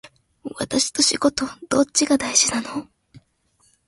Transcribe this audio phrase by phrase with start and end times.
[0.57, 2.87] 私と仕事どっちが大事なの